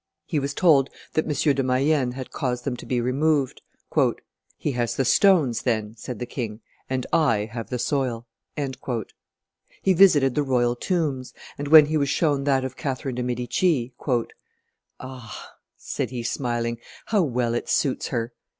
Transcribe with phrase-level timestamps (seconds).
[0.25, 1.53] He was told that M.
[1.55, 3.61] de Mayehne had caused them to be removed.
[4.57, 8.25] "He has the stones, then," said the king; "and I have the soil."
[9.83, 13.93] He visited the royal tombs, and when he was shown that of Catherine de' Medici,"
[14.99, 18.33] Ah!" said he smiling, "how well it suits her!"